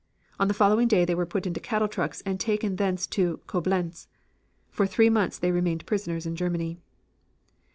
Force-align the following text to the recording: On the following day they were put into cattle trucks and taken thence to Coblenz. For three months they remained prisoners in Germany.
On 0.39 0.47
the 0.47 0.53
following 0.55 0.87
day 0.87 1.05
they 1.05 1.13
were 1.13 1.27
put 1.27 1.45
into 1.45 1.59
cattle 1.59 1.87
trucks 1.87 2.23
and 2.25 2.39
taken 2.39 2.77
thence 2.77 3.05
to 3.05 3.39
Coblenz. 3.45 4.07
For 4.71 4.87
three 4.87 5.11
months 5.11 5.37
they 5.37 5.51
remained 5.51 5.85
prisoners 5.85 6.25
in 6.25 6.35
Germany. 6.35 6.79